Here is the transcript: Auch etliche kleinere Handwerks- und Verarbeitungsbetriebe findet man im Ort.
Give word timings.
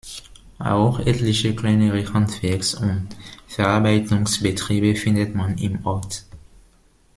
Auch 0.57 0.97
etliche 0.99 1.55
kleinere 1.55 2.11
Handwerks- 2.11 2.73
und 2.73 3.09
Verarbeitungsbetriebe 3.47 4.95
findet 4.95 5.35
man 5.35 5.59
im 5.59 5.85
Ort. 5.85 6.25